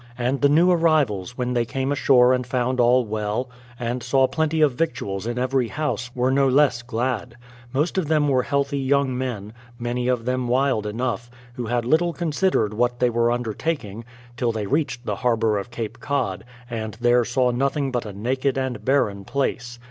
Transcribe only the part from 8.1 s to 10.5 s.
were healthy young men, many of them